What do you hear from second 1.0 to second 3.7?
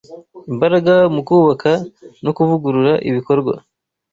mu kubaka no kuvugura ibikorwa